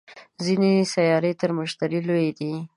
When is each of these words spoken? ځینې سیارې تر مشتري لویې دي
ځینې 0.45 0.71
سیارې 0.93 1.31
تر 1.41 1.49
مشتري 1.57 1.99
لویې 2.07 2.31
دي 2.37 2.53